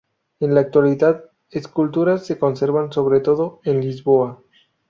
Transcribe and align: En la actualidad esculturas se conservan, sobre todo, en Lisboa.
En 0.39 0.55
la 0.55 0.61
actualidad 0.61 1.25
esculturas 1.51 2.25
se 2.25 2.39
conservan, 2.39 2.91
sobre 2.91 3.19
todo, 3.19 3.59
en 3.65 3.81
Lisboa. 3.81 4.39